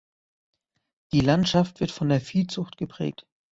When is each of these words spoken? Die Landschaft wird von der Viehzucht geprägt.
Die 1.13 1.19
Landschaft 1.19 1.79
wird 1.79 1.91
von 1.91 2.09
der 2.09 2.21
Viehzucht 2.21 2.75
geprägt. 2.75 3.27